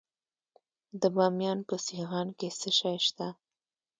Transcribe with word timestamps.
د 1.01 1.03
بامیان 1.15 1.59
په 1.69 1.75
سیغان 1.87 2.27
کې 2.39 2.49
څه 2.59 2.69
شی 2.79 2.97
شته؟ 3.07 3.27